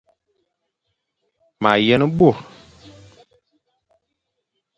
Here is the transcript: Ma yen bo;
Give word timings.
Ma 1.61 1.71
yen 1.85 2.03
bo; 2.17 2.29